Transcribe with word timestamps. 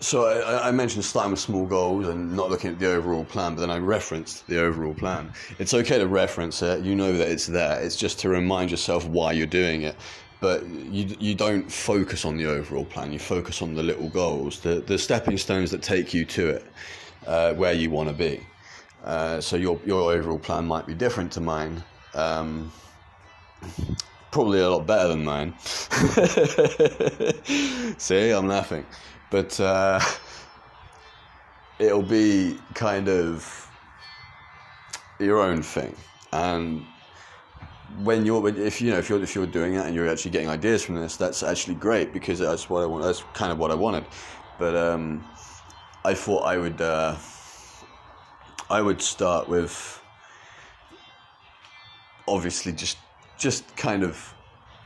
so 0.00 0.26
I, 0.26 0.68
I, 0.68 0.70
mentioned 0.70 1.04
starting 1.04 1.30
with 1.30 1.40
small 1.40 1.66
goals 1.66 2.08
and 2.08 2.36
not 2.36 2.50
looking 2.50 2.70
at 2.70 2.78
the 2.78 2.92
overall 2.92 3.24
plan, 3.24 3.54
but 3.54 3.60
then 3.60 3.70
I 3.70 3.78
referenced 3.78 4.46
the 4.46 4.60
overall 4.60 4.94
plan. 4.94 5.32
It's 5.58 5.72
okay 5.72 5.98
to 5.98 6.06
reference 6.06 6.62
it. 6.62 6.84
You 6.84 6.94
know 6.94 7.16
that 7.16 7.28
it's 7.28 7.46
there. 7.46 7.80
It's 7.80 7.96
just 7.96 8.18
to 8.20 8.28
remind 8.28 8.70
yourself 8.70 9.06
why 9.06 9.32
you're 9.32 9.46
doing 9.46 9.82
it. 9.82 9.96
But 10.40 10.66
you, 10.66 11.16
you 11.18 11.34
don't 11.34 11.70
focus 11.70 12.24
on 12.24 12.36
the 12.36 12.46
overall 12.46 12.84
plan. 12.84 13.12
You 13.12 13.18
focus 13.18 13.62
on 13.62 13.74
the 13.74 13.82
little 13.82 14.10
goals, 14.10 14.60
the, 14.60 14.80
the 14.80 14.98
stepping 14.98 15.38
stones 15.38 15.70
that 15.70 15.80
take 15.80 16.12
you 16.12 16.24
to 16.26 16.48
it, 16.48 16.66
uh, 17.26 17.54
where 17.54 17.72
you 17.72 17.90
want 17.90 18.10
to 18.10 18.14
be. 18.14 18.44
Uh, 19.04 19.40
so 19.40 19.56
your, 19.56 19.80
your 19.86 20.12
overall 20.12 20.38
plan 20.38 20.66
might 20.66 20.86
be 20.86 20.94
different 20.94 21.32
to 21.32 21.40
mine. 21.40 21.82
Um, 22.14 22.70
probably 24.32 24.60
a 24.60 24.68
lot 24.68 24.86
better 24.86 25.08
than 25.08 25.24
mine. 25.24 25.58
See, 27.98 28.30
I'm 28.30 28.48
laughing 28.48 28.84
but 29.34 29.58
uh, 29.58 29.98
it'll 31.80 32.04
be 32.04 32.56
kind 32.74 33.08
of 33.08 33.68
your 35.18 35.40
own 35.40 35.60
thing. 35.60 35.92
And 36.32 36.86
when 38.04 38.24
you're 38.24 38.48
if 38.48 38.80
you 38.80 38.92
know 38.92 38.98
if 38.98 39.08
you're 39.08 39.20
if 39.20 39.34
you're 39.34 39.48
doing 39.48 39.74
it 39.74 39.84
and 39.86 39.92
you're 39.92 40.08
actually 40.08 40.30
getting 40.30 40.48
ideas 40.48 40.84
from 40.84 40.94
this 40.94 41.16
that's 41.16 41.42
actually 41.42 41.74
great 41.74 42.12
because 42.12 42.38
that's 42.38 42.70
what 42.70 42.82
I 42.82 42.86
want 42.86 43.02
that's 43.02 43.24
kind 43.32 43.50
of 43.50 43.58
what 43.58 43.72
I 43.72 43.74
wanted. 43.74 44.04
But 44.56 44.76
um, 44.76 45.24
I 46.04 46.14
thought 46.14 46.42
I 46.44 46.56
would 46.56 46.80
uh, 46.80 47.16
I 48.70 48.80
would 48.80 49.02
start 49.02 49.48
with 49.48 50.00
obviously 52.28 52.70
just 52.70 52.98
just 53.36 53.76
kind 53.76 54.04
of 54.04 54.32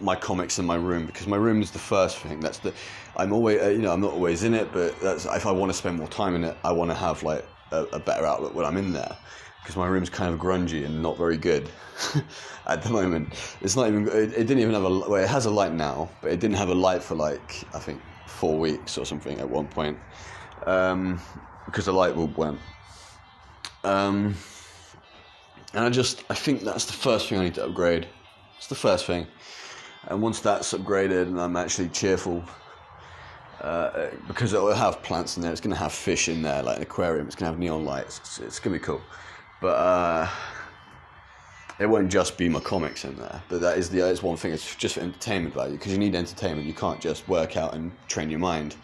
my 0.01 0.15
comics 0.15 0.59
in 0.59 0.66
my 0.66 0.77
room 0.77 1.07
because 1.07 1.27
my 1.27 1.37
room 1.37 1.61
is 1.61 1.70
the 1.70 1.79
first 1.79 2.19
thing. 2.19 2.41
That's 2.41 2.59
the 2.59 2.73
I'm 3.16 3.33
always 3.33 3.61
uh, 3.61 3.69
you 3.69 3.79
know 3.79 3.93
I'm 3.93 4.01
not 4.01 4.12
always 4.12 4.45
in 4.45 4.55
it, 4.55 4.73
but 4.73 4.98
that's 5.01 5.25
if 5.25 5.47
I 5.47 5.52
want 5.52 5.70
to 5.70 5.79
spend 5.79 5.97
more 5.97 6.09
time 6.09 6.34
in 6.34 6.45
it, 6.45 6.56
I 6.65 6.73
want 6.73 6.91
to 6.91 6.95
have 6.95 7.23
like 7.23 7.45
a, 7.73 7.84
a 7.93 7.98
better 7.98 8.25
outlook 8.25 8.55
when 8.55 8.64
I'm 8.64 8.77
in 8.77 8.92
there 8.92 9.17
because 9.62 9.77
my 9.77 9.86
room's 9.86 10.11
kind 10.11 10.33
of 10.33 10.41
grungy 10.41 10.84
and 10.84 11.03
not 11.03 11.19
very 11.19 11.36
good 11.36 11.69
at 12.67 12.83
the 12.83 12.91
moment. 12.91 13.34
It's 13.61 13.77
not 13.77 13.89
even 13.89 14.06
it, 14.08 14.33
it 14.33 14.47
didn't 14.47 14.61
even 14.61 14.75
have 14.75 14.84
a 14.84 14.89
well 14.89 15.17
it 15.17 15.28
has 15.28 15.47
a 15.47 15.50
light 15.50 15.73
now, 15.73 16.08
but 16.23 16.30
it 16.30 16.41
didn't 16.41 16.56
have 16.56 16.69
a 16.69 16.75
light 16.75 17.03
for 17.03 17.14
like 17.14 17.64
I 17.75 17.78
think 17.78 18.01
four 18.27 18.56
weeks 18.58 18.97
or 18.97 19.05
something 19.05 19.39
at 19.41 19.48
one 19.48 19.67
point 19.67 19.98
um, 20.67 21.20
because 21.67 21.86
the 21.86 21.92
light 21.92 22.14
bulb 22.14 22.36
went. 22.36 22.58
Um, 23.84 24.34
and 25.75 25.84
I 25.84 25.91
just 25.91 26.25
I 26.30 26.34
think 26.34 26.62
that's 26.62 26.84
the 26.84 26.92
first 26.92 27.28
thing 27.28 27.39
I 27.39 27.45
need 27.45 27.55
to 27.55 27.64
upgrade. 27.64 28.06
It's 28.56 28.69
the 28.69 28.75
first 28.75 29.06
thing 29.06 29.27
and 30.07 30.23
once 30.23 30.41
that's 30.41 30.73
upgraded 30.73 31.23
and 31.23 31.41
I'm 31.41 31.57
actually 31.57 31.89
cheerful, 31.89 32.45
uh, 33.61 34.09
because 34.29 34.53
it'll 34.53 34.73
have 34.73 35.03
plants 35.03 35.37
in 35.37 35.43
there, 35.43 35.51
it's 35.51 35.61
going 35.61 35.75
to 35.75 35.81
have 35.81 35.93
fish 35.93 36.29
in 36.29 36.43
there, 36.43 36.63
like 36.63 36.77
an 36.77 36.83
aquarium, 36.83 37.27
it's 37.27 37.35
going 37.35 37.51
to 37.51 37.53
have 37.53 37.59
neon 37.59 37.85
lights, 37.85 38.19
it's, 38.19 38.39
it's 38.39 38.59
going 38.61 38.73
to 38.75 38.79
be 38.79 38.85
cool. 38.85 39.01
But 39.61 39.77
uh, 39.77 40.29
it 41.79 41.87
won't 41.87 42.11
just 42.11 42.39
be 42.39 42.49
my 42.49 42.61
comics 42.61 43.05
in 43.05 43.17
there. 43.17 43.43
But 43.49 43.61
that 43.61 43.79
is 43.79 43.91
the 43.91 44.09
it's 44.09 44.23
one 44.23 44.37
thing, 44.37 44.53
it's 44.53 44.77
just 44.77 44.95
for 44.95 45.01
entertainment 45.01 45.55
value, 45.55 45.77
because 45.77 45.93
you 45.93 45.99
need 45.99 46.15
entertainment, 46.15 46.67
you 46.67 46.75
can't 46.75 47.01
just 47.01 47.29
work 47.29 47.57
out 47.57 47.75
and 47.75 47.93
train 48.09 48.31
your 48.31 48.41
mind. 48.41 48.77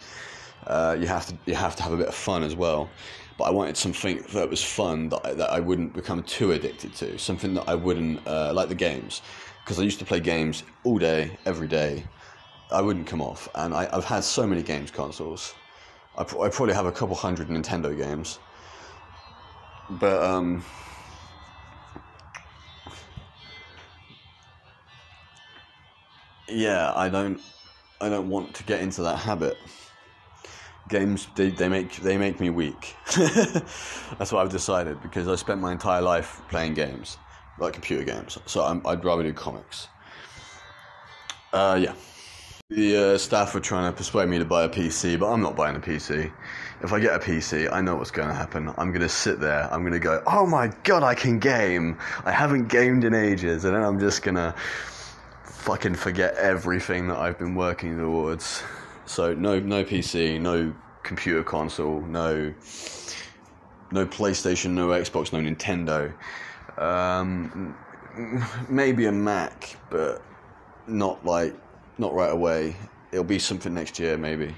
Uh, 0.67 0.97
you 0.99 1.05
have 1.07 1.27
to 1.27 1.37
you 1.45 1.53
have 1.53 1.75
to 1.75 1.83
have 1.83 1.93
a 1.93 1.97
bit 1.97 2.07
of 2.07 2.15
fun 2.15 2.43
as 2.43 2.55
well. 2.55 2.89
But 3.37 3.45
I 3.45 3.51
wanted 3.51 3.75
something 3.75 4.23
that 4.33 4.49
was 4.49 4.63
fun 4.63 5.09
that 5.09 5.21
I, 5.25 5.33
that 5.33 5.49
I 5.51 5.59
wouldn't 5.59 5.93
become 5.93 6.23
too 6.23 6.53
addicted 6.53 6.95
to. 6.95 7.17
Something 7.19 7.53
that 7.55 7.67
I 7.67 7.75
wouldn't 7.75 8.25
uh, 8.25 8.53
like 8.53 8.69
the 8.69 8.75
games 8.75 9.21
because 9.65 9.79
I 9.79 9.83
used 9.83 9.97
to 9.97 10.05
play 10.05 10.19
games 10.19 10.61
all 10.83 10.99
day, 10.99 11.35
every 11.47 11.67
day. 11.67 12.05
I 12.71 12.81
wouldn't 12.81 13.07
come 13.07 13.19
off, 13.19 13.49
and 13.55 13.73
I, 13.73 13.89
have 13.95 14.05
had 14.05 14.23
so 14.23 14.45
many 14.45 14.61
games 14.61 14.91
consoles. 14.91 15.55
I, 16.15 16.21
I, 16.21 16.49
probably 16.49 16.75
have 16.75 16.85
a 16.85 16.91
couple 16.91 17.15
hundred 17.15 17.47
Nintendo 17.47 17.97
games, 17.97 18.37
but 19.89 20.23
um, 20.23 20.63
yeah, 26.47 26.93
I 26.95 27.09
don't, 27.09 27.41
I 27.99 28.09
don't 28.09 28.29
want 28.29 28.53
to 28.55 28.63
get 28.65 28.81
into 28.81 29.01
that 29.01 29.17
habit. 29.17 29.57
Games 30.89 31.27
they, 31.35 31.49
they 31.49 31.67
make 31.67 31.95
they 31.95 32.15
make 32.15 32.39
me 32.39 32.51
weak. 32.51 32.95
That's 33.15 34.31
what 34.31 34.35
I've 34.35 34.51
decided 34.51 35.01
because 35.01 35.27
I 35.27 35.33
spent 35.35 35.59
my 35.59 35.71
entire 35.71 36.03
life 36.03 36.43
playing 36.49 36.75
games 36.75 37.17
like 37.59 37.73
computer 37.73 38.03
games. 38.03 38.37
So 38.45 38.61
i 38.61 38.73
would 38.73 39.03
rather 39.05 39.23
do 39.23 39.33
comics. 39.33 39.87
Uh, 41.53 41.79
yeah. 41.81 41.93
The 42.69 43.13
uh, 43.13 43.17
staff 43.19 43.53
were 43.53 43.59
trying 43.59 43.91
to 43.91 43.95
persuade 43.95 44.27
me 44.27 44.39
to 44.39 44.45
buy 44.45 44.63
a 44.63 44.69
PC, 44.69 45.19
but 45.19 45.31
I'm 45.31 45.41
not 45.41 45.55
buying 45.55 45.75
a 45.75 45.79
PC. 45.79 46.31
If 46.81 46.91
I 46.91 46.99
get 46.99 47.15
a 47.15 47.19
PC, 47.19 47.71
I 47.71 47.79
know 47.79 47.95
what's 47.95 48.09
going 48.11 48.27
to 48.27 48.33
happen. 48.33 48.73
I'm 48.77 48.89
going 48.89 49.01
to 49.01 49.09
sit 49.09 49.39
there, 49.39 49.71
I'm 49.71 49.81
going 49.81 49.93
to 49.93 49.99
go, 49.99 50.23
oh 50.25 50.47
my 50.47 50.71
god, 50.83 51.03
I 51.03 51.13
can 51.13 51.37
game! 51.37 51.97
I 52.25 52.31
haven't 52.31 52.67
gamed 52.67 53.03
in 53.03 53.13
ages, 53.13 53.65
and 53.65 53.75
then 53.75 53.83
I'm 53.83 53.99
just 53.99 54.23
going 54.23 54.35
to 54.35 54.53
fucking 55.43 55.95
forget 55.95 56.35
everything 56.35 57.07
that 57.07 57.17
I've 57.17 57.37
been 57.37 57.53
working 57.53 57.97
towards. 57.97 58.63
So, 59.05 59.33
no, 59.35 59.59
no 59.59 59.83
PC, 59.83 60.41
no 60.41 60.73
computer 61.03 61.43
console, 61.43 62.01
no, 62.01 62.51
no 63.91 64.05
PlayStation, 64.07 64.71
no 64.71 64.87
Xbox, 64.87 65.31
no 65.31 65.39
Nintendo. 65.39 66.11
Um, 66.77 67.75
maybe 68.69 69.05
a 69.05 69.11
Mac, 69.11 69.77
but 69.89 70.21
not 70.87 71.25
like 71.25 71.55
not 71.97 72.13
right 72.13 72.31
away. 72.31 72.75
It'll 73.11 73.23
be 73.23 73.39
something 73.39 73.73
next 73.73 73.99
year, 73.99 74.17
maybe. 74.17 74.55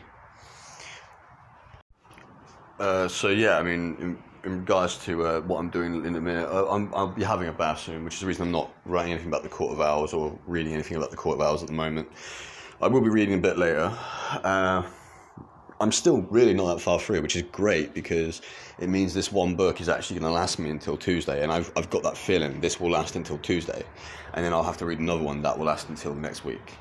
Uh, 2.80 3.08
so 3.08 3.30
yeah, 3.30 3.58
I 3.58 3.64
mean, 3.64 3.96
in, 4.00 4.18
in 4.44 4.60
regards 4.60 4.98
to 5.06 5.26
uh, 5.26 5.42
what 5.42 5.60
I'm 5.60 5.70
doing 5.70 6.06
in 6.06 6.16
a 6.16 6.22
minute, 6.22 6.48
I, 6.48 6.62
will 6.62 7.08
be 7.08 7.24
having 7.24 7.48
a 7.48 7.52
bath 7.52 7.82
soon, 7.82 8.04
which 8.04 8.16
is 8.16 8.20
the 8.22 8.28
reason 8.28 8.44
I'm 8.44 8.52
not 8.52 8.72
writing 8.86 9.14
anything 9.14 9.30
about 9.30 9.44
the 9.44 9.50
Court 9.50 9.74
of 9.74 9.82
Owls 9.82 10.14
or 10.14 10.38
reading 10.48 10.74
anything 10.74 10.98
about 10.98 11.12
the 11.12 11.18
Court 11.18 11.40
of 11.40 11.42
Owls 11.42 11.64
at 11.64 11.68
the 11.68 11.76
moment. 11.76 12.08
I 12.82 12.88
will 12.88 13.02
be 13.02 13.10
reading 13.10 13.36
a 13.36 13.42
bit 13.42 13.58
later. 13.58 13.92
Uh, 14.44 14.84
I'm 15.80 15.92
still 15.92 16.22
really 16.22 16.54
not 16.54 16.74
that 16.74 16.82
far 16.82 17.00
through, 17.00 17.22
which 17.22 17.36
is 17.36 17.44
great 17.44 17.94
because 17.94 18.42
it 18.80 18.90
means 18.90 19.14
this 19.14 19.32
one 19.32 19.56
book 19.56 19.80
is 19.80 19.90
actually 19.90 20.20
going 20.20 20.30
to 20.30 20.34
last 20.34 20.58
me 20.58 20.72
until 20.72 20.98
Tuesday, 20.98 21.44
and 21.44 21.52
I've 21.52 21.72
I've 21.76 21.90
got 21.90 22.02
that 22.04 22.18
feeling 22.18 22.60
this 22.62 22.80
will 22.80 22.90
last 22.90 23.16
until 23.16 23.38
Tuesday, 23.38 23.84
and 24.34 24.44
then 24.44 24.54
I'll 24.54 24.64
have 24.64 24.78
to 24.78 24.86
read 24.86 25.00
another 25.00 25.24
one 25.24 25.42
that 25.44 25.58
will 25.58 25.66
last 25.66 25.90
until 25.90 26.16
next 26.16 26.44
week. 26.44 26.74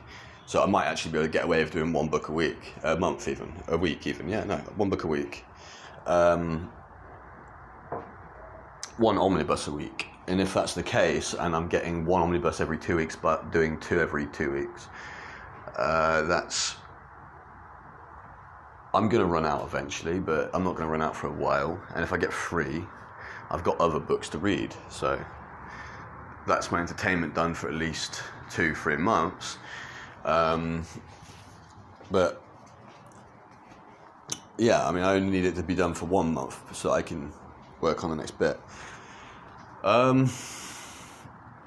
So 0.47 0.63
I 0.63 0.67
might 0.67 0.87
actually 0.87 1.13
be 1.13 1.19
able 1.19 1.27
to 1.27 1.33
get 1.33 1.45
away 1.45 1.63
with 1.63 1.73
doing 1.73 1.93
one 1.93 2.09
book 2.09 2.29
a 2.29 2.33
week, 2.33 2.75
a 2.85 2.97
month 2.97 3.29
even, 3.29 3.53
a 3.69 3.77
week 3.77 4.07
even. 4.07 4.29
Yeah, 4.29 4.45
no, 4.45 4.57
one 4.77 4.89
book 4.89 5.05
a 5.05 5.09
week, 5.09 5.45
um, 6.07 6.73
one 8.97 9.19
omnibus 9.19 9.67
a 9.67 9.73
week. 9.73 10.07
And 10.29 10.41
if 10.41 10.55
that's 10.55 10.75
the 10.75 10.83
case, 10.83 11.35
and 11.35 11.55
I'm 11.55 11.69
getting 11.69 12.05
one 12.07 12.23
omnibus 12.23 12.61
every 12.61 12.79
two 12.79 12.97
weeks, 12.97 13.15
but 13.15 13.53
doing 13.53 13.79
two 13.79 14.01
every 14.01 14.27
two 14.27 14.53
weeks, 14.53 14.89
uh, 15.77 16.23
that's 16.23 16.77
I'm 18.97 19.11
going 19.11 19.21
to 19.21 19.27
run 19.27 19.45
out 19.45 19.63
eventually, 19.63 20.19
but 20.21 20.51
I'm 20.55 20.65
not 20.65 20.75
going 20.75 20.87
to 20.87 20.91
run 20.91 21.03
out 21.03 21.15
for 21.15 21.27
a 21.27 21.33
while. 21.33 21.79
And 21.95 22.03
if 22.03 22.15
I 22.15 22.17
get 22.17 22.33
free, 22.33 22.83
I've 23.51 23.63
got 23.63 23.79
other 23.79 24.01
books 24.01 24.31
to 24.31 24.39
read. 24.39 24.75
So 24.89 25.23
that's 26.47 26.71
my 26.71 26.81
entertainment 26.81 27.35
done 27.35 27.53
for 27.53 27.69
at 27.69 27.75
least 27.75 28.23
two, 28.51 28.75
three 28.75 28.97
months. 28.97 29.59
Um, 30.25 30.87
but 32.11 32.43
yeah, 34.57 34.89
I 34.89 34.93
mean, 34.93 35.05
I 35.05 35.15
only 35.15 35.31
need 35.31 35.45
it 35.45 35.57
to 35.57 35.63
be 35.63 35.75
done 35.75 35.93
for 35.93 36.07
one 36.07 36.33
month 36.33 36.59
so 36.75 36.93
I 36.93 37.03
can 37.03 37.35
work 37.83 38.03
on 38.03 38.09
the 38.09 38.17
next 38.17 38.39
bit. 38.39 38.59
Um, 39.85 40.27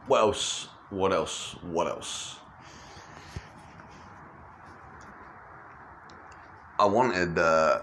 what 0.08 0.22
else? 0.22 0.68
What 0.90 1.14
else? 1.14 1.56
What 1.62 1.86
else? 1.86 2.38
I 6.80 6.86
wanted 6.86 7.38
uh, 7.38 7.82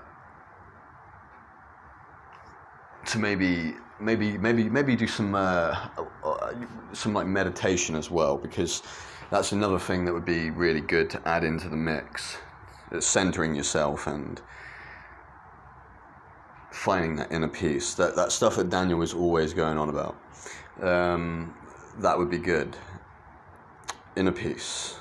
to 3.06 3.18
maybe 3.18 3.74
maybe 4.00 4.38
maybe 4.38 4.70
maybe 4.70 4.96
do 4.96 5.06
some 5.06 5.34
uh, 5.34 5.88
uh, 6.24 6.54
some 6.94 7.12
like 7.12 7.26
meditation 7.26 7.94
as 7.94 8.10
well 8.10 8.38
because 8.38 8.82
that's 9.30 9.52
another 9.52 9.78
thing 9.78 10.06
that 10.06 10.14
would 10.14 10.24
be 10.24 10.48
really 10.48 10.80
good 10.80 11.10
to 11.10 11.28
add 11.28 11.44
into 11.44 11.68
the 11.68 11.76
mix. 11.76 12.38
It's 12.90 13.06
centering 13.06 13.54
yourself 13.54 14.06
and 14.06 14.40
finding 16.72 17.16
that 17.16 17.30
inner 17.30 17.48
peace. 17.48 17.94
That 17.94 18.16
that 18.16 18.32
stuff 18.32 18.56
that 18.56 18.70
Daniel 18.70 18.98
was 18.98 19.12
always 19.12 19.52
going 19.52 19.76
on 19.76 19.90
about. 19.90 20.16
Um, 20.80 21.54
that 21.98 22.16
would 22.16 22.30
be 22.30 22.38
good. 22.38 22.76
Inner 24.16 24.32
peace. 24.32 25.00